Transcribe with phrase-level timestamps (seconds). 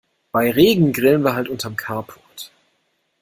[0.31, 2.51] Bei Regen grillen wir halt unterm Carport.